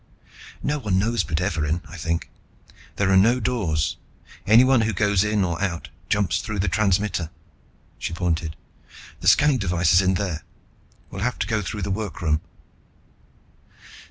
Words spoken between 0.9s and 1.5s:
knows but